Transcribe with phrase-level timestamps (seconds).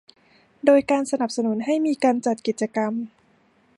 [0.65, 2.93] โดยการสนับสนุนให้มีการจัดกิจกรรม